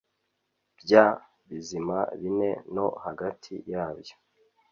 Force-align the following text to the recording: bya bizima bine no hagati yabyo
bya 0.79 1.05
bizima 1.47 1.97
bine 2.19 2.49
no 2.75 2.87
hagati 3.05 3.53
yabyo 3.71 4.15